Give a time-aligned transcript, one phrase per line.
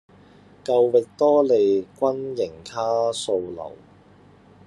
[0.63, 3.75] 舊域多利軍營卡素樓